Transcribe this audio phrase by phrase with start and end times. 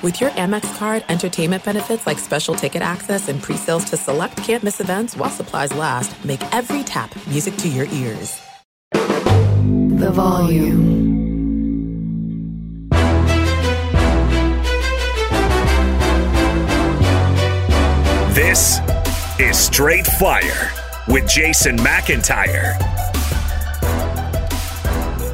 [0.00, 4.78] With your Amex card, entertainment benefits like special ticket access and pre-sales to select campus
[4.78, 8.40] events while supplies last, make every tap music to your ears.
[8.92, 11.08] The volume.
[18.34, 18.78] This
[19.40, 20.70] is Straight Fire
[21.08, 22.80] with Jason McIntyre.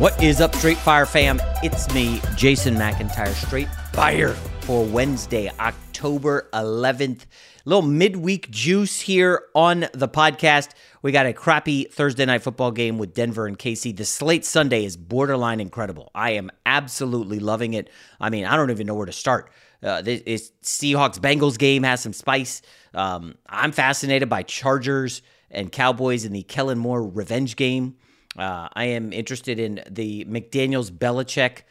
[0.01, 1.39] What is up, Straight Fire fam?
[1.62, 4.34] It's me, Jason McIntyre, Straight Fire
[4.67, 7.23] for Wednesday, October 11th.
[7.23, 7.27] A
[7.67, 10.71] Little midweek juice here on the podcast.
[11.03, 13.95] We got a crappy Thursday night football game with Denver and KC.
[13.95, 16.11] The slate Sunday is borderline incredible.
[16.15, 17.91] I am absolutely loving it.
[18.19, 19.51] I mean, I don't even know where to start.
[19.83, 22.62] Uh, this Seahawks Bengals game has some spice.
[22.95, 27.97] Um, I'm fascinated by Chargers and Cowboys in the Kellen Moore revenge game.
[28.39, 31.65] Uh, I am interested in the McDaniels Belichick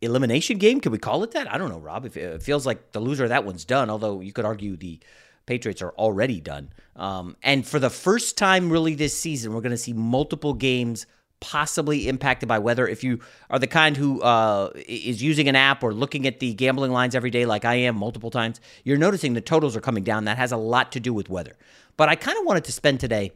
[0.00, 0.80] elimination game.
[0.80, 1.52] Can we call it that?
[1.52, 2.04] I don't know, Rob.
[2.06, 5.00] It feels like the loser of that one's done, although you could argue the
[5.46, 6.72] Patriots are already done.
[6.96, 11.06] Um, and for the first time, really, this season, we're going to see multiple games
[11.40, 12.86] possibly impacted by weather.
[12.86, 16.52] If you are the kind who uh, is using an app or looking at the
[16.54, 20.04] gambling lines every day, like I am multiple times, you're noticing the totals are coming
[20.04, 20.26] down.
[20.26, 21.56] That has a lot to do with weather.
[21.96, 23.32] But I kind of wanted to spend today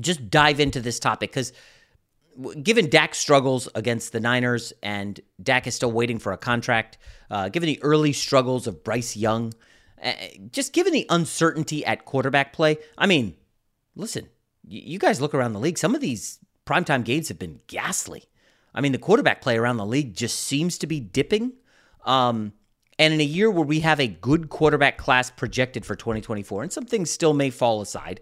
[0.00, 1.52] just dive into this topic because
[2.62, 6.98] given Dak's struggles against the Niners and Dak is still waiting for a contract,
[7.30, 9.52] uh, given the early struggles of Bryce Young,
[10.02, 10.12] uh,
[10.50, 13.34] just given the uncertainty at quarterback play, I mean,
[13.94, 14.28] listen,
[14.66, 18.24] you guys look around the league, some of these primetime games have been ghastly.
[18.74, 21.52] I mean, the quarterback play around the league just seems to be dipping.
[22.04, 22.52] Um,
[22.98, 26.72] and in a year where we have a good quarterback class projected for 2024, and
[26.72, 28.20] some things still may fall aside,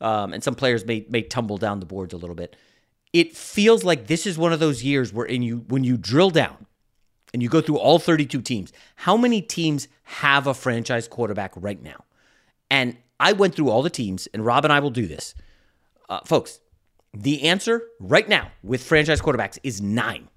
[0.00, 2.56] um, and some players may may tumble down the boards a little bit.
[3.14, 6.30] It feels like this is one of those years where in you when you drill
[6.30, 6.66] down
[7.32, 11.80] and you go through all 32 teams, how many teams have a franchise quarterback right
[11.80, 12.04] now?
[12.70, 15.34] And I went through all the teams, and Rob and I will do this,
[16.08, 16.58] uh, folks.
[17.12, 20.28] The answer right now with franchise quarterbacks is nine.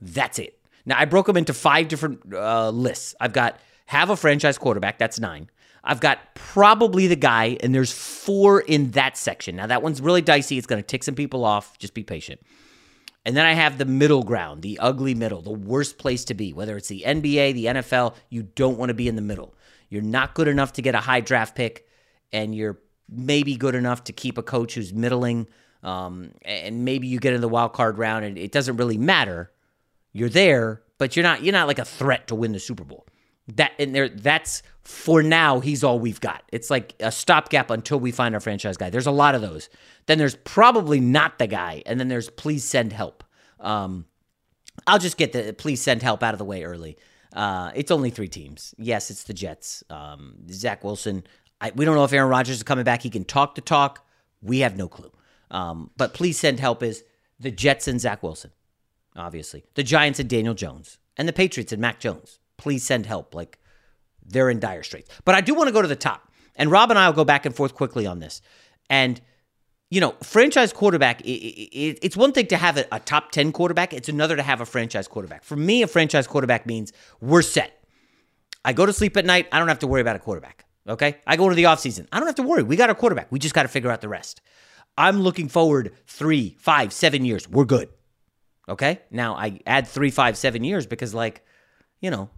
[0.00, 0.60] That's it.
[0.86, 3.16] Now, I broke them into five different uh, lists.
[3.20, 5.50] I've got have a franchise quarterback, that's nine.
[5.88, 9.56] I've got probably the guy, and there's four in that section.
[9.56, 10.58] Now, that one's really dicey.
[10.58, 11.78] It's going to tick some people off.
[11.78, 12.40] Just be patient.
[13.24, 16.52] And then I have the middle ground, the ugly middle, the worst place to be,
[16.52, 19.54] whether it's the NBA, the NFL, you don't want to be in the middle.
[19.88, 21.88] You're not good enough to get a high draft pick,
[22.32, 22.78] and you're
[23.08, 25.48] maybe good enough to keep a coach who's middling
[25.82, 29.52] um, and maybe you get in the wild card round, and it doesn't really matter.
[30.12, 31.42] You're there, but you're not.
[31.42, 33.06] You're not like a threat to win the Super Bowl.
[33.56, 34.08] That and there.
[34.08, 35.60] That's for now.
[35.60, 36.42] He's all we've got.
[36.52, 38.90] It's like a stopgap until we find our franchise guy.
[38.90, 39.68] There's a lot of those.
[40.06, 43.24] Then there's probably not the guy, and then there's please send help.
[43.60, 44.06] Um,
[44.86, 46.96] I'll just get the please send help out of the way early.
[47.32, 48.74] Uh, it's only three teams.
[48.78, 49.82] Yes, it's the Jets.
[49.90, 51.24] Um, Zach Wilson.
[51.60, 53.02] I, we don't know if Aaron Rodgers is coming back.
[53.02, 54.06] He can talk the talk.
[54.40, 55.12] We have no clue.
[55.50, 57.04] Um, but please send help is
[57.40, 58.52] the Jets and Zach Wilson,
[59.16, 59.64] obviously.
[59.74, 60.98] The Giants and Daniel Jones.
[61.16, 62.38] And the Patriots and Mac Jones.
[62.58, 63.34] Please send help.
[63.34, 63.58] Like
[64.24, 65.10] they're in dire straits.
[65.24, 66.30] But I do want to go to the top.
[66.56, 68.42] And Rob and I will go back and forth quickly on this.
[68.90, 69.20] And,
[69.90, 73.92] you know, franchise quarterback, it, it, it's one thing to have a, top 10 quarterback,
[73.92, 75.44] it's another to have a franchise quarterback.
[75.44, 77.72] For me, a franchise quarterback means we're set.
[78.64, 80.64] I go to sleep at night, I don't have to worry about a quarterback.
[80.88, 81.16] Okay?
[81.26, 82.08] I go into the offseason.
[82.10, 82.62] I don't have to worry.
[82.62, 83.30] We got a quarterback.
[83.30, 84.40] We just got to figure out the rest.
[84.96, 87.48] I'm looking forward three, five, seven years.
[87.48, 87.88] We're good.
[88.68, 89.00] Okay.
[89.10, 91.44] Now I add three, five, seven years because, like,
[92.00, 92.30] you know,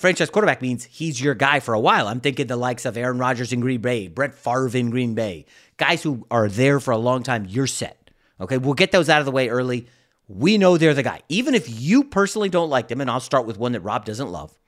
[0.00, 2.08] franchise quarterback means he's your guy for a while.
[2.08, 5.44] I'm thinking the likes of Aaron Rodgers in Green Bay, Brett Favre in Green Bay,
[5.76, 7.44] guys who are there for a long time.
[7.46, 8.10] You're set.
[8.40, 9.86] Okay, we'll get those out of the way early.
[10.26, 11.20] We know they're the guy.
[11.28, 14.30] Even if you personally don't like them, and I'll start with one that Rob doesn't
[14.30, 14.58] love.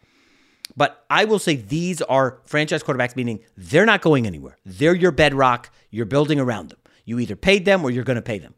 [0.77, 4.59] But I will say these are franchise quarterbacks, meaning they're not going anywhere.
[4.67, 5.71] They're your bedrock.
[5.91, 6.79] You're building around them.
[7.05, 8.55] You either paid them or you're going to pay them.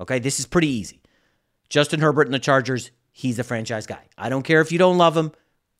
[0.00, 1.02] Okay, this is pretty easy.
[1.68, 4.06] Justin Herbert and the Chargers, he's a franchise guy.
[4.16, 5.32] I don't care if you don't love him.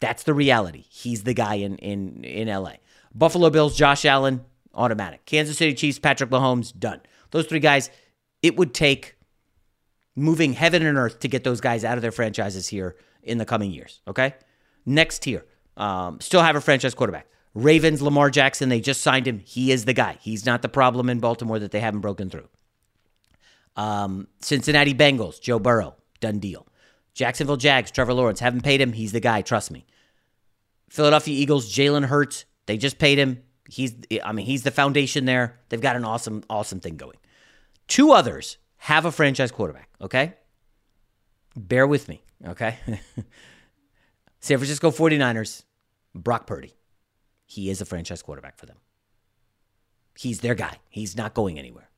[0.03, 0.85] That's the reality.
[0.89, 2.75] He's the guy in in in LA.
[3.15, 4.45] Buffalo Bills, Josh Allen,
[4.75, 5.25] automatic.
[5.27, 7.01] Kansas City Chiefs, Patrick Mahomes, done.
[7.31, 7.89] Those three guys,
[8.43, 9.15] it would take
[10.17, 13.45] moving heaven and earth to get those guys out of their franchises here in the
[13.45, 14.01] coming years.
[14.09, 14.35] Okay.
[14.85, 15.47] Next tier,
[15.77, 17.29] um, still have a franchise quarterback.
[17.55, 19.39] Ravens, Lamar Jackson, they just signed him.
[19.39, 20.19] He is the guy.
[20.21, 22.49] He's not the problem in Baltimore that they haven't broken through.
[23.77, 26.67] Um, Cincinnati Bengals, Joe Burrow, done deal.
[27.15, 28.95] Jacksonville Jags, Trevor Lawrence, haven't paid him.
[28.95, 29.87] He's the guy, trust me.
[30.93, 33.43] Philadelphia Eagles, Jalen Hurts, they just paid him.
[33.67, 35.59] He's, I mean, he's the foundation there.
[35.71, 37.17] They've got an awesome, awesome thing going.
[37.89, 40.35] Two others have a franchise quarterback, okay?
[41.57, 42.77] Bear with me, okay?
[44.41, 45.65] San Francisco 49ers,
[46.15, 46.75] Brock Purdy.
[47.47, 48.77] He is a franchise quarterback for them.
[50.19, 50.77] He's their guy.
[50.91, 51.89] He's not going anywhere.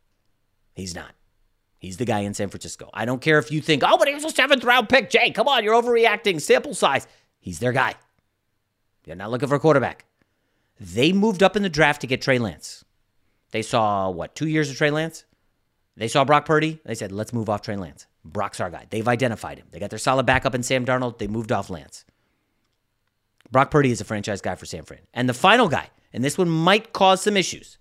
[0.72, 1.10] He's not.
[1.80, 2.90] He's the guy in San Francisco.
[2.94, 5.10] I don't care if you think, oh, but he was a seventh round pick.
[5.10, 6.40] Jay, come on, you're overreacting.
[6.40, 7.08] Sample size.
[7.40, 7.96] He's their guy.
[9.04, 10.04] They're not looking for a quarterback.
[10.80, 12.84] They moved up in the draft to get Trey Lance.
[13.52, 15.24] They saw, what, two years of Trey Lance?
[15.96, 16.80] They saw Brock Purdy.
[16.84, 18.06] They said, let's move off Trey Lance.
[18.24, 18.86] Brock's our guy.
[18.90, 19.66] They've identified him.
[19.70, 21.18] They got their solid backup in Sam Darnold.
[21.18, 22.04] They moved off Lance.
[23.52, 25.02] Brock Purdy is a franchise guy for San Fran.
[25.12, 27.78] And the final guy, and this one might cause some issues.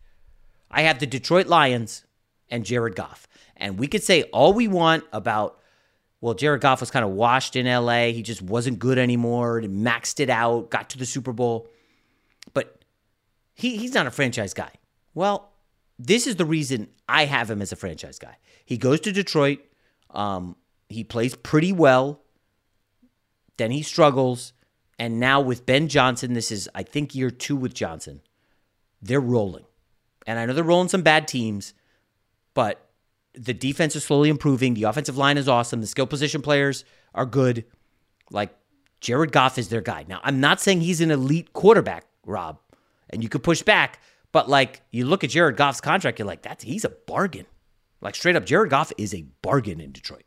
[0.70, 2.06] I have the Detroit Lions
[2.50, 3.28] and Jared Goff.
[3.58, 5.60] And we could say all we want about,
[6.24, 8.14] well, Jared Goff was kind of washed in LA.
[8.14, 11.68] He just wasn't good anymore, maxed it out, got to the Super Bowl.
[12.54, 12.86] But
[13.54, 14.72] he, he's not a franchise guy.
[15.14, 15.52] Well,
[16.00, 18.38] this is the reason I have him as a franchise guy.
[18.64, 19.60] He goes to Detroit.
[20.12, 20.56] Um,
[20.88, 22.22] he plays pretty well.
[23.58, 24.54] Then he struggles.
[24.98, 28.22] And now with Ben Johnson, this is, I think, year two with Johnson.
[29.02, 29.66] They're rolling.
[30.26, 31.74] And I know they're rolling some bad teams,
[32.54, 32.93] but
[33.36, 34.74] the defense is slowly improving.
[34.74, 35.82] The offensive line is awesome.
[35.82, 37.66] The skill position players are good.
[38.32, 38.56] Like
[39.02, 40.06] Jared Goff is their guy.
[40.08, 42.60] Now, I'm not saying he's an elite quarterback, Rob,
[43.10, 44.00] and you could push back,
[44.32, 47.46] but like you look at Jared Goff's contract, you're like, that's he's a bargain.
[48.02, 50.26] Like straight up, Jared Goff is a bargain in Detroit.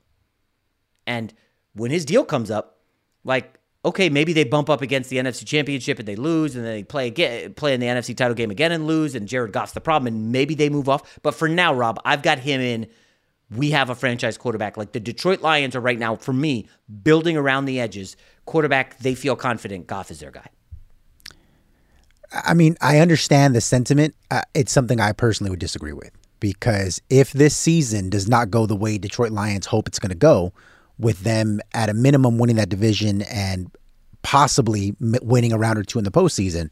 [1.06, 1.32] And
[1.74, 2.80] when his deal comes up,
[3.22, 6.72] like, okay, maybe they bump up against the NFC championship and they lose, and then
[6.72, 9.72] they play again play in the NFC title game again and lose, and Jared Goff's
[9.72, 11.18] the problem, and maybe they move off.
[11.22, 12.88] But for now, Rob, I've got him in.
[13.48, 14.76] We have a franchise quarterback.
[14.76, 16.68] Like the Detroit Lions are right now, for me,
[17.04, 18.16] building around the edges.
[18.44, 19.86] Quarterback, they feel confident.
[19.86, 20.48] Goff is their guy.
[22.32, 24.16] I mean, I understand the sentiment.
[24.32, 26.10] Uh, it's something I personally would disagree with
[26.40, 30.16] because if this season does not go the way Detroit Lions hope it's going to
[30.16, 30.52] go,
[30.98, 33.70] with them at a minimum winning that division and
[34.22, 36.70] possibly winning a round or two in the postseason,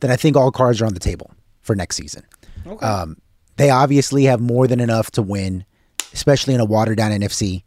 [0.00, 1.30] then I think all cards are on the table
[1.62, 2.24] for next season.
[2.66, 2.84] Okay.
[2.84, 3.16] Um,
[3.56, 5.64] they obviously have more than enough to win,
[6.12, 7.64] especially in a watered down NFC.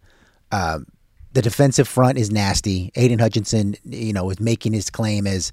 [0.51, 0.85] Um,
[1.33, 2.91] the defensive front is nasty.
[2.95, 5.51] Aidan Hutchinson, you know, is making his claim as,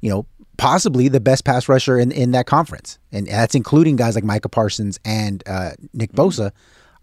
[0.00, 2.98] you know, possibly the best pass rusher in, in that conference.
[3.12, 6.20] And that's including guys like Micah Parsons and uh, Nick mm-hmm.
[6.20, 6.50] Bosa.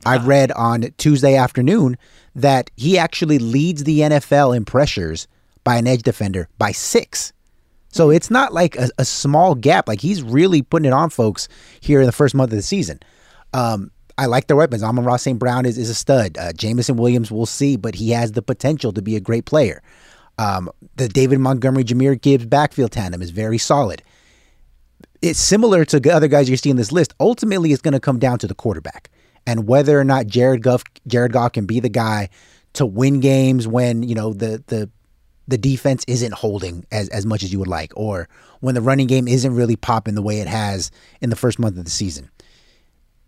[0.05, 1.97] I read on Tuesday afternoon
[2.41, 5.27] that he actually leads the NFL in pressures
[5.63, 7.33] by an edge defender by six.
[7.89, 8.15] So mm-hmm.
[8.15, 9.87] it's not like a, a, small gap.
[9.87, 11.47] Like he's really putting it on folks
[11.81, 12.99] here in the first month of the season.
[13.53, 14.83] Um, I like their weapons.
[14.83, 15.39] Amon-Ra St.
[15.39, 16.37] Brown is, is a stud.
[16.37, 19.81] Uh, Jameson Williams, we'll see, but he has the potential to be a great player.
[20.37, 24.03] Um, the David Montgomery, Jahmyr Gibbs backfield tandem is very solid.
[25.21, 27.13] It's similar to other guys you see in this list.
[27.19, 29.09] Ultimately, it's going to come down to the quarterback
[29.49, 32.29] and whether or not Jared Goff, Jared Goff can be the guy
[32.73, 34.89] to win games when you know the the
[35.47, 38.29] the defense isn't holding as, as much as you would like, or
[38.59, 41.79] when the running game isn't really popping the way it has in the first month
[41.79, 42.29] of the season.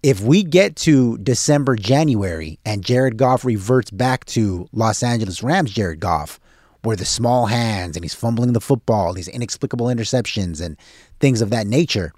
[0.03, 5.73] If we get to December, January, and Jared Goff reverts back to Los Angeles Rams
[5.73, 6.39] Jared Goff,
[6.83, 10.77] where the small hands and he's fumbling the football, these inexplicable interceptions and
[11.19, 12.13] things of that nature,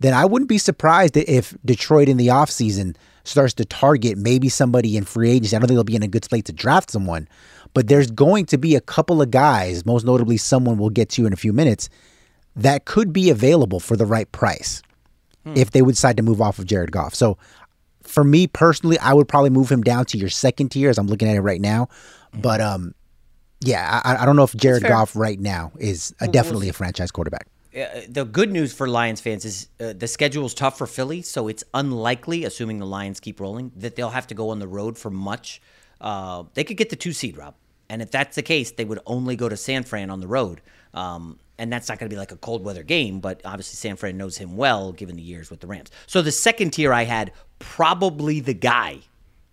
[0.00, 2.96] then I wouldn't be surprised if Detroit in the offseason
[3.28, 5.54] starts to target maybe somebody in free agency.
[5.54, 7.28] I don't think they'll be in a good slate to draft someone,
[7.74, 11.26] but there's going to be a couple of guys, most notably someone we'll get to
[11.26, 11.88] in a few minutes,
[12.56, 14.82] that could be available for the right price
[15.44, 15.54] hmm.
[15.56, 17.14] if they would decide to move off of Jared Goff.
[17.14, 17.38] So
[18.02, 21.06] for me personally, I would probably move him down to your second tier as I'm
[21.06, 21.88] looking at it right now.
[22.32, 22.40] Hmm.
[22.40, 22.94] But um,
[23.60, 27.10] yeah, I, I don't know if Jared Goff right now is a, definitely a franchise
[27.10, 27.46] quarterback.
[27.78, 31.22] Uh, the good news for Lions fans is uh, the schedule is tough for Philly,
[31.22, 34.68] so it's unlikely, assuming the Lions keep rolling, that they'll have to go on the
[34.68, 35.60] road for much.
[36.00, 37.54] Uh, they could get the two seed, Rob,
[37.88, 40.60] and if that's the case, they would only go to San Fran on the road.
[40.94, 43.96] Um, and that's not going to be like a cold weather game, but obviously San
[43.96, 45.90] Fran knows him well given the years with the Rams.
[46.06, 49.00] So the second tier I had probably the guy,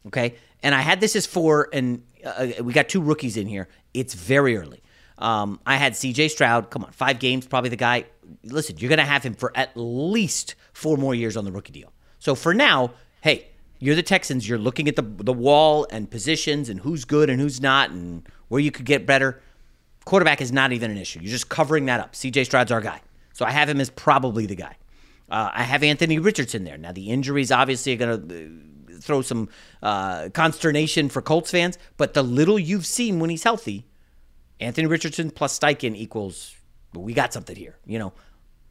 [0.07, 3.67] okay, and I had this as four, and uh, we got two rookies in here.
[3.93, 4.81] It's very early.
[5.17, 6.29] Um, I had C.J.
[6.29, 6.69] Stroud.
[6.69, 8.05] Come on, five games, probably the guy.
[8.43, 11.71] Listen, you're going to have him for at least four more years on the rookie
[11.71, 11.93] deal.
[12.19, 12.91] So for now,
[13.21, 13.47] hey,
[13.79, 14.47] you're the Texans.
[14.47, 18.27] You're looking at the the wall and positions and who's good and who's not and
[18.47, 19.41] where you could get better.
[20.05, 21.19] Quarterback is not even an issue.
[21.19, 22.15] You're just covering that up.
[22.15, 22.43] C.J.
[22.45, 23.01] Stroud's our guy,
[23.33, 24.75] so I have him as probably the guy.
[25.29, 26.77] Uh, I have Anthony Richardson there.
[26.77, 29.49] Now the injuries obviously are going to uh, throw some
[29.81, 33.85] uh, consternation for Colts fans, but the little you've seen when he's healthy
[34.59, 36.55] Anthony Richardson plus Steichen equals
[36.97, 37.77] we got something here.
[37.85, 38.13] You know,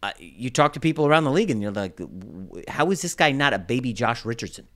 [0.02, 2.00] uh, you talk to people around the league and you're like,
[2.68, 4.66] how is this guy not a baby Josh Richardson?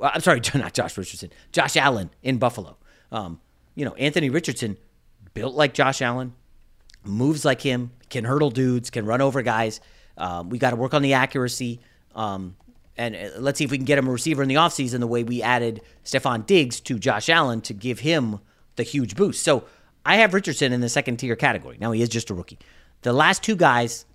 [0.00, 2.76] I'm sorry, not Josh Richardson, Josh Allen in Buffalo.
[3.12, 3.40] Um,
[3.74, 4.76] you know, Anthony Richardson
[5.34, 6.34] built like Josh Allen,
[7.04, 9.80] moves like him, can hurdle dudes, can run over guys.
[10.16, 11.80] Um, we got to work on the accuracy.
[12.14, 12.56] Um,
[12.96, 15.06] and uh, let's see if we can get him a receiver in the offseason the
[15.06, 18.38] way we added Stefon Diggs to Josh Allen to give him
[18.76, 19.42] the huge boost.
[19.42, 19.64] So
[20.04, 21.78] I have Richardson in the second tier category.
[21.80, 22.58] Now he is just a rookie.
[23.02, 24.06] The last two guys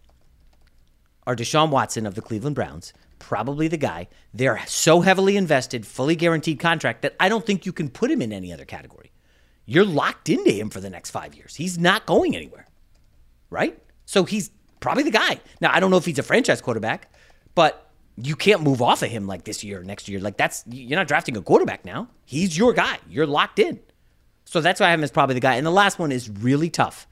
[1.26, 4.08] are Deshaun Watson of the Cleveland Browns, probably the guy.
[4.34, 8.22] They're so heavily invested, fully guaranteed contract that I don't think you can put him
[8.22, 9.12] in any other category.
[9.66, 11.56] You're locked into him for the next five years.
[11.56, 12.68] He's not going anywhere,
[13.52, 13.78] right?
[14.06, 15.40] So he's probably the guy.
[15.62, 17.14] Now I don't know if he's a franchise quarterback,
[17.54, 20.20] but you can't move off of him like this year, next year.
[20.20, 22.10] Like that's you're not drafting a quarterback now.
[22.26, 22.98] He's your guy.
[23.08, 23.80] You're locked in.
[24.50, 25.58] So that's why I have him as probably the guy.
[25.58, 27.08] And the last one is really tough,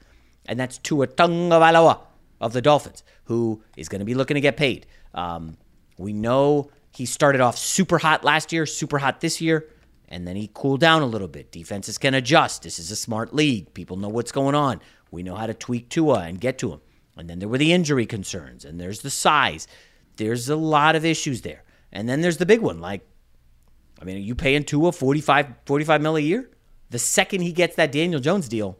[0.46, 2.00] and that's Tua Tagovailoa
[2.40, 4.86] of the Dolphins, who is going to be looking to get paid.
[5.14, 5.56] Um,
[5.98, 9.68] we know he started off super hot last year, super hot this year,
[10.08, 11.52] and then he cooled down a little bit.
[11.52, 12.64] Defenses can adjust.
[12.64, 13.72] This is a smart league.
[13.72, 14.80] People know what's going on.
[15.12, 16.80] We know how to tweak Tua and get to him.
[17.16, 19.68] And then there were the injury concerns, and there's the size.
[20.16, 21.62] There's a lot of issues there.
[21.92, 22.80] And then there's the big one.
[22.80, 23.06] Like,
[24.02, 26.50] I mean, are you paying Tua 45, 45 mil a year?
[26.90, 28.78] The second he gets that Daniel Jones deal,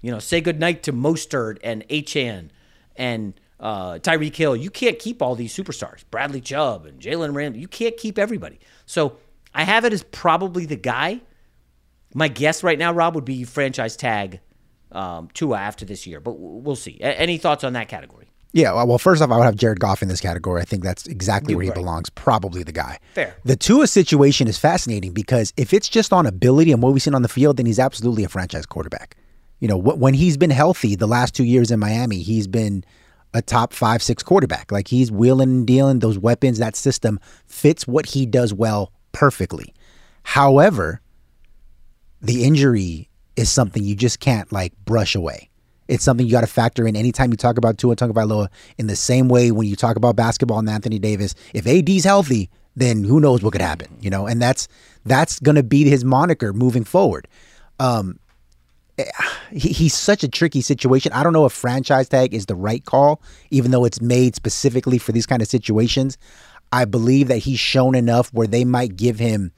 [0.00, 2.50] you know, say goodnight to Mostert and Achane
[2.96, 4.56] and uh, Tyreek Hill.
[4.56, 7.60] You can't keep all these superstars, Bradley Chubb and Jalen Randall.
[7.60, 8.58] You can't keep everybody.
[8.84, 9.18] So
[9.54, 11.20] I have it as probably the guy.
[12.14, 14.40] My guess right now, Rob, would be franchise tag
[14.92, 16.98] um, Tua after this year, but we'll see.
[17.00, 18.30] A- any thoughts on that category?
[18.56, 20.62] Yeah, well, first off, I would have Jared Goff in this category.
[20.62, 22.08] I think that's exactly where he belongs.
[22.08, 22.98] Probably the guy.
[23.12, 23.36] Fair.
[23.44, 27.14] The Tua situation is fascinating because if it's just on ability and what we've seen
[27.14, 29.18] on the field, then he's absolutely a franchise quarterback.
[29.60, 32.82] You know, when he's been healthy the last two years in Miami, he's been
[33.34, 34.72] a top five, six quarterback.
[34.72, 36.56] Like he's wheeling and dealing those weapons.
[36.56, 39.74] That system fits what he does well perfectly.
[40.22, 41.02] However,
[42.22, 45.50] the injury is something you just can't like brush away.
[45.88, 48.48] It's something you got to factor in anytime you talk about Tua Tagovailoa.
[48.78, 52.50] In the same way, when you talk about basketball and Anthony Davis, if AD's healthy,
[52.74, 54.26] then who knows what could happen, you know?
[54.26, 54.68] And that's
[55.04, 57.28] that's going to be his moniker moving forward.
[57.78, 58.18] Um,
[59.50, 61.12] he, he's such a tricky situation.
[61.12, 64.98] I don't know if franchise tag is the right call, even though it's made specifically
[64.98, 66.18] for these kind of situations.
[66.72, 69.52] I believe that he's shown enough where they might give him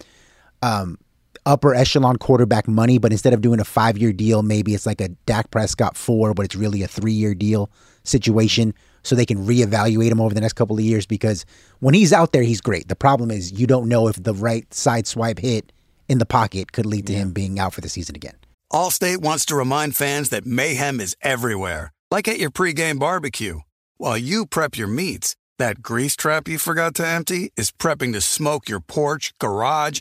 [0.63, 0.99] um,
[1.49, 5.01] upper echelon quarterback money, but instead of doing a five year deal, maybe it's like
[5.01, 7.71] a Dak Prescott four, but it's really a three year deal
[8.05, 11.47] situation so they can reevaluate him over the next couple of years because
[11.81, 12.89] when he's out there, he's great.
[12.89, 15.73] The problem is you don't know if the right side swipe hit
[16.09, 17.21] in the pocket could lead to yeah.
[17.21, 18.35] him being out for the season again.
[18.71, 23.61] Allstate wants to remind fans that mayhem is everywhere, like at your pregame barbecue.
[23.97, 28.21] While you prep your meats, that grease trap you forgot to empty is prepping to
[28.21, 30.01] smoke your porch, garage,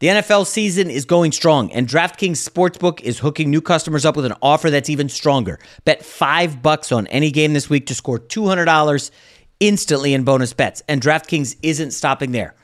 [0.00, 4.24] The NFL season is going strong, and DraftKings Sportsbook is hooking new customers up with
[4.24, 5.60] an offer that's even stronger.
[5.84, 9.10] Bet five bucks on any game this week to score $200
[9.60, 10.82] instantly in bonus bets.
[10.88, 12.56] And DraftKings isn't stopping there.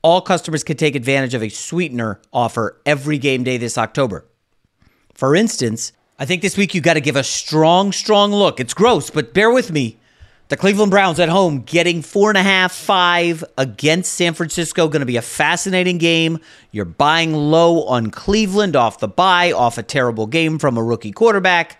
[0.00, 4.24] All customers can take advantage of a sweetener offer every game day this October.
[5.12, 8.60] For instance, I think this week you got to give a strong, strong look.
[8.60, 9.97] It's gross, but bear with me.
[10.48, 14.88] The Cleveland Browns at home getting four and a half, five against San Francisco.
[14.88, 16.38] Going to be a fascinating game.
[16.70, 21.12] You're buying low on Cleveland off the buy, off a terrible game from a rookie
[21.12, 21.78] quarterback,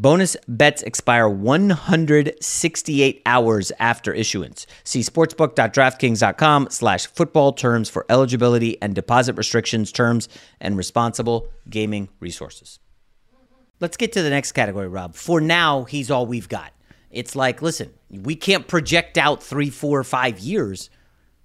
[0.00, 4.66] Bonus bets expire 168 hours after issuance.
[4.82, 12.78] See sportsbook.draftkings.com slash football terms for eligibility and deposit restrictions, terms, and responsible gaming resources.
[13.78, 15.14] Let's get to the next category, Rob.
[15.14, 16.72] For now, he's all we've got.
[17.10, 20.88] It's like, listen, we can't project out three, four, five years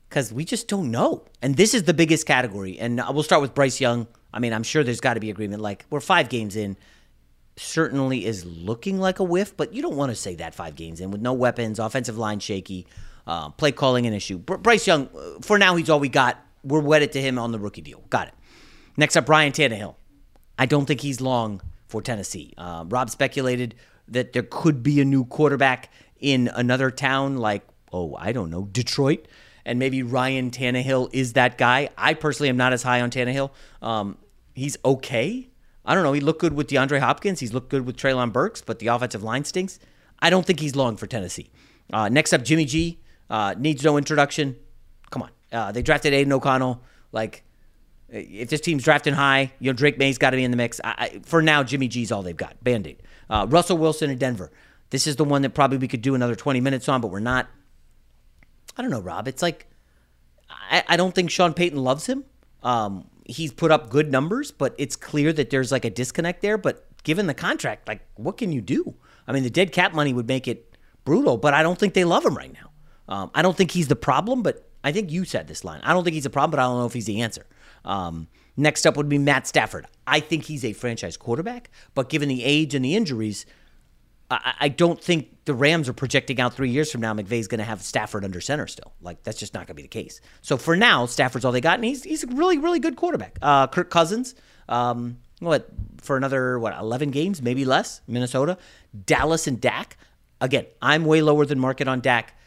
[0.08, 1.26] because we just don't know.
[1.42, 2.80] And this is the biggest category.
[2.80, 4.08] And we'll start with Bryce Young.
[4.34, 5.62] I mean, I'm sure there's got to be agreement.
[5.62, 6.78] Like, we're five games in
[7.58, 11.00] certainly is looking like a whiff, but you don't want to say that five games
[11.00, 12.86] in with no weapons, offensive line shaky,
[13.28, 14.38] uh, play calling an issue.
[14.38, 16.38] Br- Bryce Young, uh, for now, he's all we got.
[16.64, 18.04] We're wedded to him on the rookie deal.
[18.10, 18.34] Got it.
[18.98, 19.96] Next up, Ryan Tannehill.
[20.58, 22.54] I don't think he's long for Tennessee.
[22.58, 23.76] Uh, Rob speculated
[24.08, 28.66] that there could be a new quarterback in another town like, oh, I don't know,
[28.66, 29.28] Detroit.
[29.66, 31.90] And maybe Ryan Tannehill is that guy.
[31.98, 33.52] I personally am not as high on Tannehill.
[33.82, 34.18] Um,
[34.54, 35.50] he's okay.
[35.86, 36.14] I don't know.
[36.14, 37.40] He looked good with DeAndre Hopkins.
[37.40, 39.80] He's looked good with Treylon Burks, but the offensive line stinks.
[40.20, 41.50] I don't think he's long for Tennessee.
[41.92, 44.56] Uh, next up, Jimmy G uh, needs no introduction.
[45.12, 46.82] Come on, uh, they drafted Aidan O'Connell.
[47.12, 47.44] Like,
[48.10, 50.82] if this team's drafting high, you know Drake Maye's got to be in the mix.
[50.84, 52.64] I, I, for now, Jimmy G's all they've got.
[52.64, 53.04] Band aid.
[53.30, 54.52] Uh, Russell Wilson in Denver.
[54.90, 57.20] This is the one that probably we could do another 20 minutes on, but we're
[57.20, 57.48] not.
[58.78, 59.28] I don't know, Rob.
[59.28, 59.68] It's like
[60.50, 62.26] I, I don't think Sean Payton loves him.
[62.64, 66.58] Um, he's put up good numbers, but it's clear that there's like a disconnect there.
[66.58, 68.96] But given the contract, like what can you do?
[69.28, 72.04] I mean, the dead cap money would make it brutal, but I don't think they
[72.04, 72.72] love him right now.
[73.08, 75.82] Um, I don't think he's the problem, but I think you said this line.
[75.84, 77.46] I don't think he's a problem, but I don't know if he's the answer.
[77.84, 79.88] Um, next up would be Matt Stafford.
[80.08, 83.46] I think he's a franchise quarterback, but given the age and the injuries,
[84.30, 87.14] I, I don't think the Rams are projecting out three years from now.
[87.14, 88.94] McVay's going to have Stafford under center still.
[89.02, 90.22] Like that's just not going to be the case.
[90.42, 93.38] So for now, Stafford's all they got, and he's he's a really really good quarterback.
[93.42, 94.36] Uh, Kirk Cousins,
[94.68, 95.70] um, what
[96.02, 98.02] for another what eleven games, maybe less.
[98.08, 98.58] Minnesota,
[99.06, 99.98] Dallas, and Dak.
[100.42, 102.38] Again, I'm way lower than market on Dak.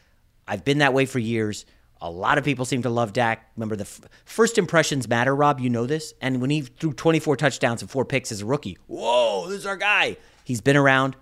[0.47, 1.64] I've been that way for years.
[2.01, 3.51] A lot of people seem to love Dak.
[3.57, 5.59] Remember, the f- first impressions matter, Rob.
[5.59, 6.14] You know this.
[6.21, 9.67] And when he threw 24 touchdowns and four picks as a rookie, whoa, this is
[9.67, 10.17] our guy.
[10.45, 11.17] He's been around.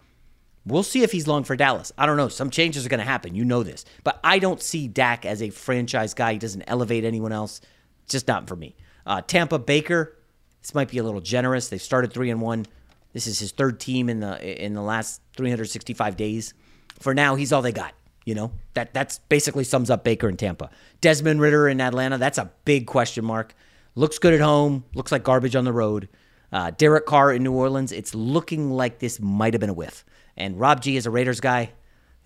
[0.66, 1.92] We'll see if he's long for Dallas.
[1.96, 2.28] I don't know.
[2.28, 3.36] Some changes are going to happen.
[3.36, 3.84] You know this.
[4.02, 6.32] But I don't see Dak as a franchise guy.
[6.32, 7.60] He doesn't elevate anyone else.
[8.08, 8.74] Just not for me.
[9.06, 10.16] Uh, Tampa Baker,
[10.60, 11.68] this might be a little generous.
[11.68, 12.66] They started three and one.
[13.12, 16.52] This is his third team in the in the last 365 days.
[16.98, 17.94] For now, he's all they got.
[18.24, 20.68] You know that that's basically sums up Baker in Tampa.
[21.00, 22.18] Desmond Ridder in Atlanta.
[22.18, 23.54] That's a big question mark.
[23.94, 24.84] Looks good at home.
[24.94, 26.08] Looks like garbage on the road.
[26.52, 27.92] Uh, Derek Carr in New Orleans.
[27.92, 30.04] It's looking like this might have been a whiff.
[30.36, 31.70] And Rob G is a Raiders guy.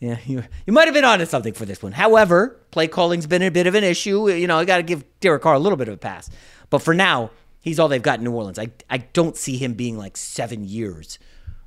[0.01, 1.92] Yeah, you, you might have been onto something for this one.
[1.92, 4.31] However, play calling's been a bit of an issue.
[4.31, 6.31] You know, I got to give Derek Carr a little bit of a pass.
[6.70, 8.59] But for now, he's all they've got in New Orleans.
[8.59, 11.18] I, I don't see him being like seven years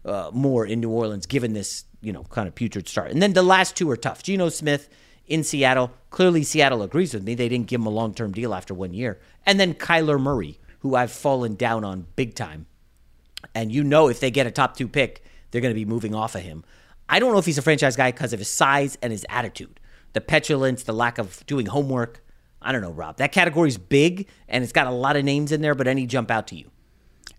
[0.06, 3.12] uh, more in New Orleans, given this, you know, kind of putrid start.
[3.12, 4.24] And then the last two are tough.
[4.24, 4.90] Geno Smith
[5.28, 5.92] in Seattle.
[6.10, 7.36] Clearly, Seattle agrees with me.
[7.36, 9.20] They didn't give him a long term deal after one year.
[9.46, 12.66] And then Kyler Murray, who I've fallen down on big time.
[13.54, 15.24] And you know, if they get a top two pick,
[15.54, 16.66] they're going to be moving off of him.
[17.08, 19.80] I don't know if he's a franchise guy because of his size and his attitude,
[20.14, 22.24] the petulance, the lack of doing homework.
[22.60, 23.18] I don't know, Rob.
[23.18, 26.32] That category's big and it's got a lot of names in there, but any jump
[26.32, 26.72] out to you?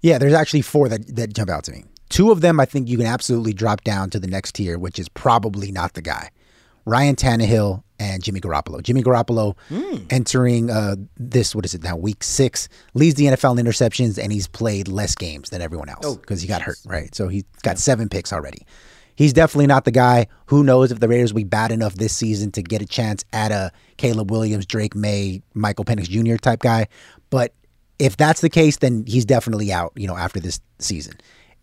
[0.01, 1.85] Yeah, there's actually four that, that jump out to me.
[2.09, 5.01] Two of them I think you can absolutely drop down to the next tier, which
[5.01, 6.31] is probably not the guy.
[6.85, 8.83] Ryan Tannehill and Jimmy Garoppolo.
[8.83, 10.07] Jimmy Garoppolo mm.
[10.11, 14.33] entering uh, this, what is it now, week six, leads the NFL in interceptions, and
[14.33, 17.15] he's played less games than everyone else because oh, he got hurt, right?
[17.15, 17.77] So he's got yeah.
[17.77, 18.67] seven picks already.
[19.17, 20.27] He's definitely not the guy.
[20.47, 23.25] Who knows if the Raiders will be bad enough this season to get a chance
[23.33, 26.37] at a Caleb Williams, Drake Maye, Michael Penix Jr.
[26.37, 26.89] type guy.
[27.31, 27.55] But
[27.99, 31.15] if that's the case, then he's definitely out, you know, after this season.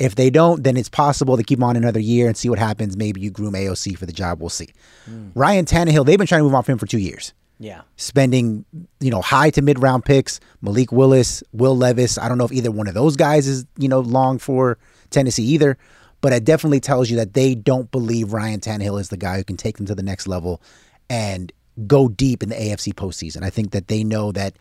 [0.02, 2.58] If they don't, then it's possible to keep him on another year and see what
[2.58, 2.98] happens.
[2.98, 4.42] Maybe you groom AOC for the job.
[4.42, 4.70] We'll see.
[5.08, 5.32] Mm.
[5.36, 7.34] Ryan Tannehill, they've been trying to move on from him for two years.
[7.60, 7.82] Yeah.
[7.98, 8.66] Spending,
[9.00, 12.18] you know, high to mid round picks, Malik Willis, Will Levis.
[12.18, 14.80] I don't know if either one of those guys is, you know, long for
[15.12, 15.78] Tennessee either,
[16.22, 19.44] but it definitely tells you that they don't believe Ryan Tannehill is the guy who
[19.44, 20.64] can take them to the next level
[21.12, 21.52] and
[21.86, 23.44] go deep in the AFC postseason.
[23.44, 24.56] I think that they know that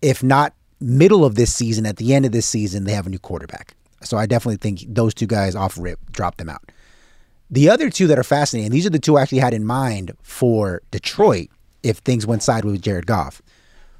[0.00, 3.10] if not middle of this season, at the end of this season, they have a
[3.10, 3.74] new quarterback.
[4.02, 6.72] So I definitely think those two guys off rip drop them out.
[7.50, 10.16] The other two that are fascinating, these are the two I actually had in mind
[10.22, 11.48] for Detroit
[11.82, 13.42] if things went sideways with Jared Goff.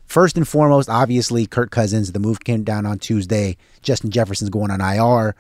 [0.06, 2.12] First and foremost, obviously, Kirk Cousins.
[2.12, 3.56] The move came down on Tuesday.
[3.82, 5.36] Justin Jefferson's going on IR.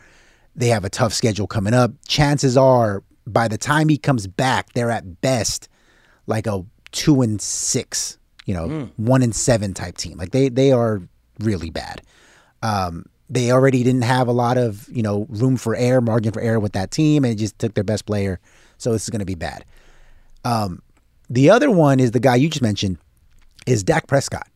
[0.54, 1.92] They have a tough schedule coming up.
[2.06, 5.68] Chances are, by the time he comes back, they're at best
[6.26, 8.90] like a two and six, you know, mm.
[8.96, 10.18] one and seven type team.
[10.18, 11.02] Like they they are
[11.40, 12.02] really bad.
[12.62, 16.40] Um, they already didn't have a lot of you know room for error, margin for
[16.40, 18.40] error with that team, and just took their best player.
[18.76, 19.64] So this is going to be bad.
[20.44, 20.82] Um,
[21.28, 22.98] the other one is the guy you just mentioned,
[23.66, 24.48] is Dak Prescott,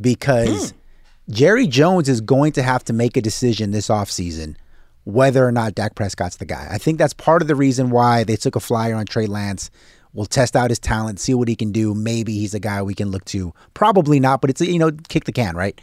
[0.00, 1.32] because hmm.
[1.32, 4.56] Jerry Jones is going to have to make a decision this offseason
[5.04, 6.68] whether or not Dak Prescott's the guy.
[6.70, 9.70] I think that's part of the reason why they took a flyer on Trey Lance.
[10.12, 11.94] We'll test out his talent, see what he can do.
[11.94, 13.54] Maybe he's a guy we can look to.
[13.74, 15.80] Probably not, but it's you know kick the can, right?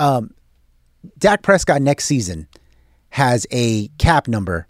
[0.00, 0.32] Um,
[1.18, 2.48] Dak Prescott next season
[3.10, 4.66] has a cap number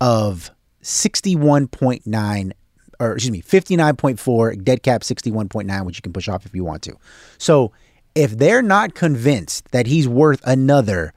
[0.00, 0.50] of
[0.82, 2.52] 61.9
[3.00, 6.82] or excuse me, 59.4, dead cap 61.9, which you can push off if you want
[6.82, 6.94] to.
[7.38, 7.72] So
[8.14, 11.14] if they're not convinced that he's worth another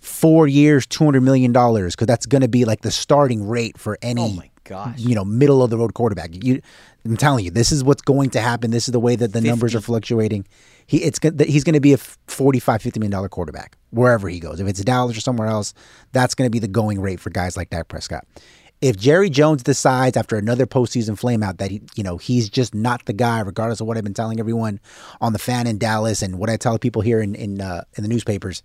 [0.00, 4.20] four years, $200 million, because that's going to be like the starting rate for any,
[4.20, 4.98] oh my gosh.
[4.98, 6.30] you know, middle of the road quarterback.
[6.44, 6.60] You,
[7.04, 8.70] I'm telling you, this is what's going to happen.
[8.70, 9.48] This is the way that the 50.
[9.48, 10.46] numbers are fluctuating.
[10.86, 14.60] He, it's he's going to be a 45, 50 million dollar quarterback wherever he goes.
[14.60, 15.74] If it's Dallas or somewhere else,
[16.12, 18.26] that's going to be the going rate for guys like Dak Prescott.
[18.80, 23.04] If Jerry Jones decides after another postseason flameout that he, you know, he's just not
[23.04, 24.80] the guy, regardless of what I've been telling everyone
[25.20, 28.02] on the fan in Dallas and what I tell people here in in uh, in
[28.02, 28.62] the newspapers,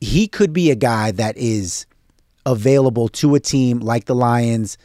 [0.00, 1.86] he could be a guy that is
[2.46, 4.78] available to a team like the Lions.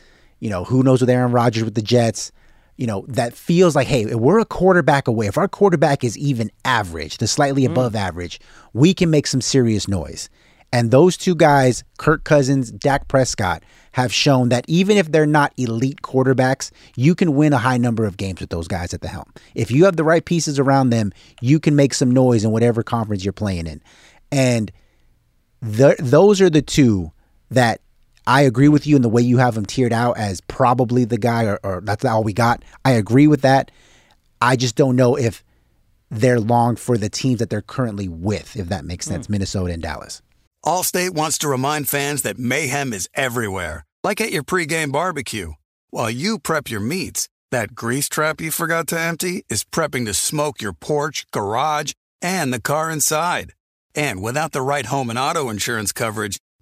[0.43, 2.31] You know, who knows with Aaron Rodgers with the Jets
[2.75, 5.27] you know, that feels like, hey, we're a quarterback away.
[5.27, 7.71] If our quarterback is even average, the slightly mm.
[7.71, 8.39] above average,
[8.73, 10.29] we can make some serious noise.
[10.71, 15.53] And those two guys, Kirk Cousins, Dak Prescott, have shown that even if they're not
[15.55, 19.07] elite quarterbacks, you can win a high number of games with those guys at the
[19.07, 19.31] helm.
[19.53, 22.81] If you have the right pieces around them, you can make some noise in whatever
[22.81, 23.83] conference you're playing in.
[24.31, 24.71] And
[25.61, 27.11] the, those are the two
[27.51, 27.81] that
[28.25, 31.17] I agree with you in the way you have him tiered out as probably the
[31.17, 32.63] guy, or, or that's all we got.
[32.85, 33.71] I agree with that.
[34.41, 35.43] I just don't know if
[36.09, 39.31] they're long for the teams that they're currently with, if that makes sense, mm.
[39.31, 40.21] Minnesota and Dallas.
[40.65, 45.53] Allstate wants to remind fans that mayhem is everywhere, like at your pregame barbecue.
[45.89, 50.13] While you prep your meats, that grease trap you forgot to empty is prepping to
[50.13, 53.53] smoke your porch, garage, and the car inside.
[53.93, 56.37] And without the right home and auto insurance coverage,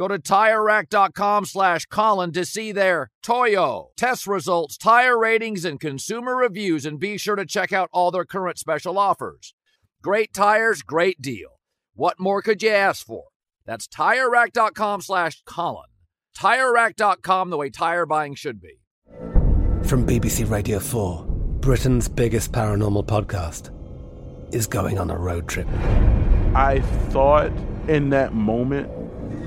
[0.00, 6.34] Go to TireRack.com slash Colin to see their Toyo test results, tire ratings, and consumer
[6.34, 9.52] reviews, and be sure to check out all their current special offers.
[10.02, 11.60] Great tires, great deal.
[11.92, 13.24] What more could you ask for?
[13.66, 15.90] That's TireRack.com slash Colin.
[16.34, 18.80] TireRack.com, the way tire buying should be.
[19.84, 21.26] From BBC Radio 4,
[21.60, 23.70] Britain's biggest paranormal podcast
[24.54, 25.68] is going on a road trip.
[26.54, 27.52] I thought
[27.86, 28.90] in that moment,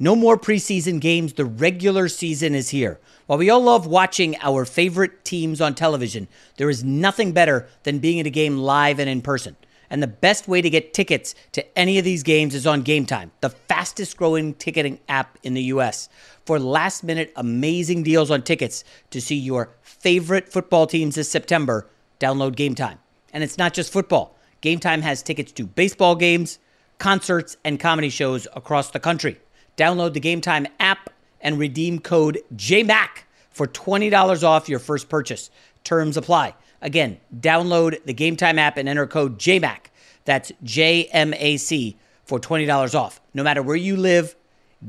[0.00, 1.32] No more preseason games.
[1.32, 3.00] The regular season is here.
[3.26, 7.98] While we all love watching our favorite teams on television, there is nothing better than
[7.98, 9.56] being at a game live and in person.
[9.90, 13.06] And the best way to get tickets to any of these games is on Game
[13.06, 16.08] Time, the fastest growing ticketing app in the US.
[16.46, 21.88] For last minute amazing deals on tickets to see your favorite football teams this September,
[22.20, 23.00] download Game Time.
[23.32, 24.36] And it's not just football.
[24.60, 26.60] Game Time has tickets to baseball games,
[26.98, 29.40] concerts, and comedy shows across the country.
[29.78, 31.08] Download the Game Time app
[31.40, 33.08] and redeem code JMAC
[33.48, 35.50] for $20 off your first purchase.
[35.84, 36.54] Terms apply.
[36.82, 39.86] Again, download the Game Time app and enter code JMAC.
[40.24, 43.20] That's J M A C for $20 off.
[43.32, 44.34] No matter where you live,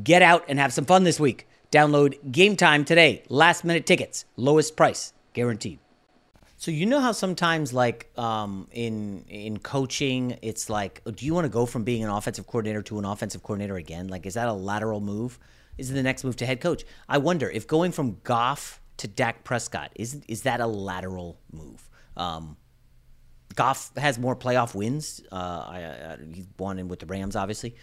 [0.03, 1.47] get out and have some fun this week.
[1.71, 3.23] Download Game Time today.
[3.29, 5.79] Last minute tickets, lowest price guaranteed.
[6.59, 11.45] So you know how sometimes like um, in in coaching, it's like, do you want
[11.45, 14.09] to go from being an offensive coordinator to an offensive coordinator again?
[14.09, 15.39] Like, is that a lateral move?
[15.77, 16.83] Is it the next move to head coach?
[17.07, 21.89] I wonder if going from Goff to Dak Prescott is is that a lateral move?
[22.17, 22.57] Um,
[23.55, 25.21] Goff has more playoff wins.
[25.31, 27.77] Uh, I, I, he's won in with the Rams, obviously.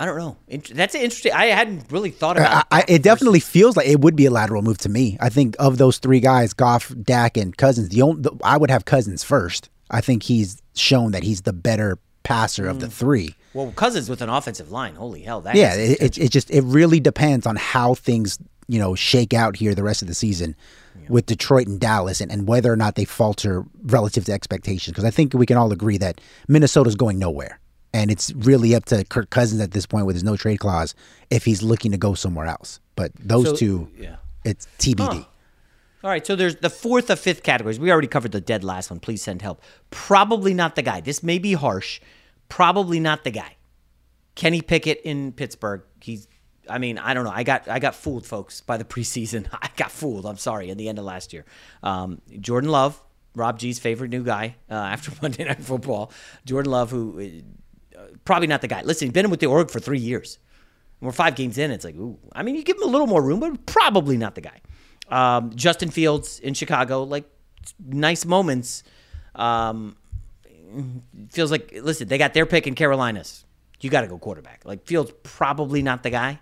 [0.00, 0.38] I don't know.
[0.72, 1.32] That's interesting.
[1.32, 2.66] I hadn't really thought uh, about.
[2.70, 5.18] I, I, it definitely feels like it would be a lateral move to me.
[5.20, 8.70] I think of those three guys, Goff, Dak, and Cousins, the only the, I would
[8.70, 9.68] have Cousins first.
[9.90, 12.92] I think he's shown that he's the better passer of the hmm.
[12.92, 13.34] three.
[13.52, 15.42] Well, Cousins with an offensive line, holy hell!
[15.42, 19.34] That yeah, it, it, it just it really depends on how things you know shake
[19.34, 20.56] out here the rest of the season
[21.10, 24.92] with Detroit and Dallas, and, and whether or not they falter relative to expectations.
[24.92, 27.60] Because I think we can all agree that Minnesota's going nowhere,
[27.92, 30.94] and it's really up to Kirk Cousins at this point with his no trade clause
[31.30, 32.80] if he's looking to go somewhere else.
[32.96, 34.16] But those So- two, yeah.
[34.44, 35.18] it's TBD.
[35.20, 35.24] Huh.
[36.02, 37.78] All right, so there's the fourth of fifth categories.
[37.78, 39.00] We already covered the dead last one.
[39.00, 39.60] Please send help.
[39.90, 41.00] Probably not the guy.
[41.02, 42.00] This may be harsh.
[42.48, 43.56] Probably not the guy.
[44.34, 45.82] Kenny Pickett in Pittsburgh.
[46.00, 46.26] He's.
[46.70, 47.32] I mean, I don't know.
[47.34, 49.46] I got I got fooled, folks, by the preseason.
[49.52, 50.24] I got fooled.
[50.24, 50.70] I'm sorry.
[50.70, 51.44] In the end of last year,
[51.82, 52.98] um, Jordan Love,
[53.34, 56.12] Rob G's favorite new guy uh, after Monday Night Football.
[56.46, 57.42] Jordan Love, who uh,
[58.24, 58.82] probably not the guy.
[58.82, 60.38] Listen, he's been with the org for three years.
[61.00, 61.70] We're five games in.
[61.70, 62.18] It's like, ooh.
[62.32, 64.60] I mean, you give him a little more room, but probably not the guy.
[65.08, 67.24] Um, Justin Fields in Chicago, like
[67.78, 68.82] nice moments.
[69.34, 69.96] Um,
[71.30, 73.44] feels like listen, they got their pick in Carolinas.
[73.80, 74.62] You got to go quarterback.
[74.64, 76.40] Like Fields probably not the guy.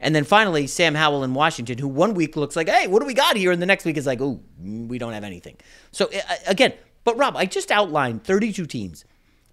[0.00, 3.06] And then finally, Sam Howell in Washington, who one week looks like, hey, what do
[3.06, 3.50] we got here?
[3.50, 5.56] And the next week is like, ooh, we don't have anything.
[5.90, 6.08] So
[6.46, 6.72] again,
[7.04, 9.04] but Rob, I just outlined 32 teams.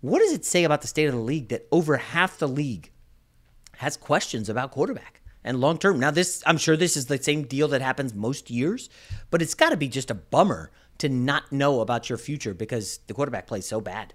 [0.05, 2.91] What does it say about the state of the league that over half the league
[3.77, 5.99] has questions about quarterback and long term.
[5.99, 8.89] Now, this I'm sure this is the same deal that happens most years,
[9.31, 12.99] but it's got to be just a bummer to not know about your future because
[13.07, 14.13] the quarterback plays so bad.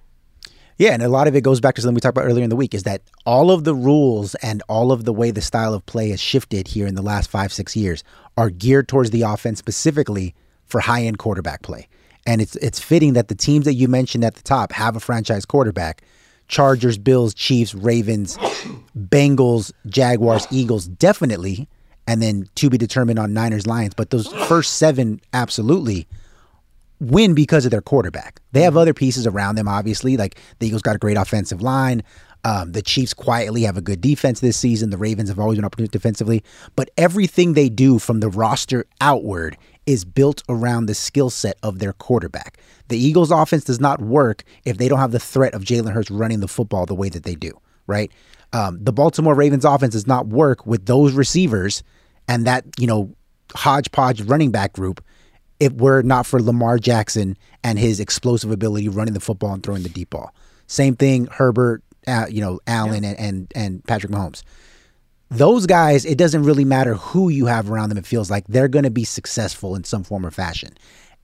[0.78, 2.50] Yeah, and a lot of it goes back to something we talked about earlier in
[2.50, 5.74] the week is that all of the rules and all of the way the style
[5.74, 8.02] of play has shifted here in the last five, six years
[8.38, 11.86] are geared towards the offense specifically for high end quarterback play.
[12.26, 15.00] And it's it's fitting that the teams that you mentioned at the top have a
[15.00, 16.02] franchise quarterback.
[16.48, 18.36] Chargers, Bills, Chiefs, Ravens,
[18.98, 21.68] Bengals, Jaguars, Eagles, definitely.
[22.08, 23.94] And then to be determined on Niners, Lions.
[23.94, 26.08] But those first seven, absolutely
[27.00, 28.40] win because of their quarterback.
[28.52, 30.16] They have other pieces around them, obviously.
[30.16, 32.02] Like the Eagles got a great offensive line.
[32.44, 34.90] Um, the Chiefs quietly have a good defense this season.
[34.90, 36.42] The Ravens have always been opportunistic defensively.
[36.74, 41.78] But everything they do from the roster outward is built around the skill set of
[41.78, 42.58] their quarterback.
[42.88, 46.10] The Eagles' offense does not work if they don't have the threat of Jalen Hurts
[46.10, 47.52] running the football the way that they do,
[47.86, 48.10] right?
[48.52, 51.82] Um, the Baltimore Ravens offense does not work with those receivers
[52.28, 53.14] and that, you know,
[53.54, 55.04] hodgepodge running back group
[55.58, 59.82] if were not for Lamar Jackson and his explosive ability running the football and throwing
[59.82, 60.34] the deep ball.
[60.66, 64.42] Same thing, Herbert, uh, you know, Allen and, and and Patrick Mahomes.
[65.30, 67.98] Those guys, it doesn't really matter who you have around them.
[67.98, 70.76] It feels like they're going to be successful in some form or fashion.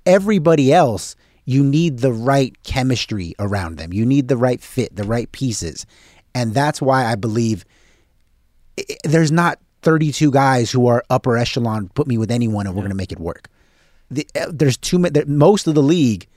[0.04, 3.92] Everybody else, you need the right chemistry around them.
[3.92, 5.86] You need the right fit, the right pieces.
[6.34, 7.64] And that's why I believe
[9.04, 12.90] there's not 32 guys who are upper echelon, put me with anyone and we're going
[12.90, 13.48] to make it work.
[14.10, 16.28] The, uh, there's too many, most of the league,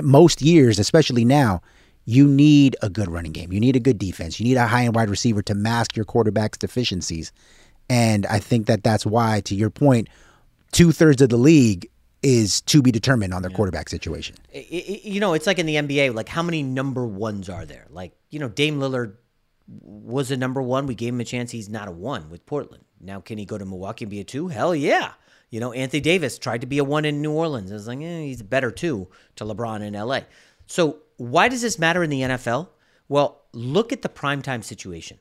[0.00, 1.60] most years, especially now,
[2.06, 3.52] you need a good running game.
[3.52, 4.40] You need a good defense.
[4.40, 7.32] You need a high end wide receiver to mask your quarterback's deficiencies.
[7.90, 10.08] And I think that that's why, to your point,
[10.72, 11.88] two thirds of the league
[12.22, 13.56] is to be determined on their yeah.
[13.56, 14.36] quarterback situation.
[14.52, 17.86] You know, it's like in the NBA, like how many number ones are there?
[17.90, 19.14] Like, you know, Dame Lillard
[19.68, 20.86] was a number one.
[20.86, 21.50] We gave him a chance.
[21.50, 22.84] He's not a one with Portland.
[23.00, 24.48] Now, can he go to Milwaukee and be a two?
[24.48, 25.12] Hell yeah.
[25.50, 27.70] You know, Anthony Davis tried to be a one in New Orleans.
[27.70, 30.20] I was like, eh, he's better two to LeBron in LA.
[30.66, 32.68] So, why does this matter in the NFL?
[33.08, 35.18] Well, look at the primetime situation.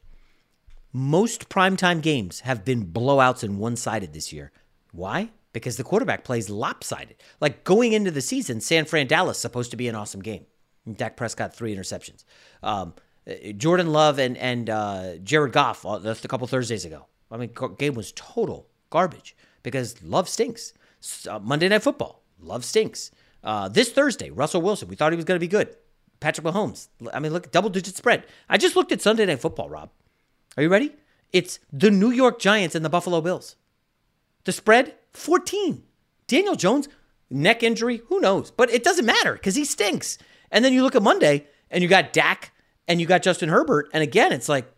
[0.91, 4.51] Most primetime games have been blowouts and one sided this year.
[4.91, 5.29] Why?
[5.53, 7.17] Because the quarterback plays lopsided.
[7.39, 10.45] Like going into the season, San Fran Dallas supposed to be an awesome game.
[10.91, 12.23] Dak Prescott three interceptions.
[12.61, 12.93] Um,
[13.57, 17.07] Jordan Love and and uh, Jared Goff uh, a couple Thursdays ago.
[17.31, 20.73] I mean, game was total garbage because Love stinks.
[21.27, 23.11] Uh, Monday Night Football, Love stinks.
[23.43, 25.75] Uh, this Thursday, Russell Wilson, we thought he was going to be good.
[26.19, 28.25] Patrick Mahomes, I mean, look, double digit spread.
[28.49, 29.89] I just looked at Sunday Night Football, Rob.
[30.57, 30.91] Are you ready?
[31.33, 33.55] It's the New York Giants and the Buffalo Bills.
[34.45, 35.83] The spread, 14.
[36.27, 36.87] Daniel Jones,
[37.29, 38.51] neck injury, who knows?
[38.51, 40.17] But it doesn't matter because he stinks.
[40.51, 42.51] And then you look at Monday and you got Dak
[42.87, 43.89] and you got Justin Herbert.
[43.93, 44.71] And again, it's like,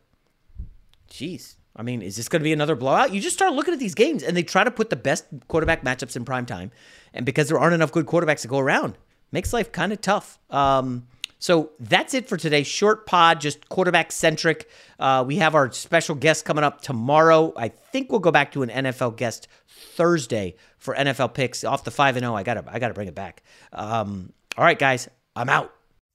[1.10, 3.14] geez, I mean, is this going to be another blowout?
[3.14, 5.84] You just start looking at these games and they try to put the best quarterback
[5.84, 6.72] matchups in prime time.
[7.14, 8.98] And because there aren't enough good quarterbacks to go around,
[9.32, 10.40] makes life kind of tough.
[10.50, 11.08] Um,
[11.40, 12.64] so that's it for today.
[12.64, 14.70] Short pod, just quarterback centric.
[15.00, 17.54] Uh, we have our special guest coming up tomorrow.
[17.56, 21.92] I think we'll go back to an NFL guest Thursday for NFL picks off the
[21.92, 22.34] five and zero.
[22.34, 22.38] Oh.
[22.38, 23.44] I gotta, I gotta bring it back.
[23.72, 25.74] Um, all right, guys, I'm out.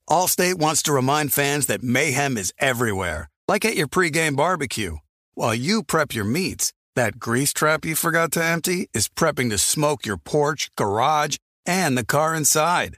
[0.09, 4.97] Allstate wants to remind fans that mayhem is everywhere, like at your pregame barbecue.
[5.35, 9.57] While you prep your meats, that grease trap you forgot to empty is prepping to
[9.57, 12.97] smoke your porch, garage, and the car inside.